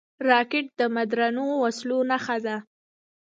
[0.29, 2.55] راکټ د مدرنو وسلو نښه ده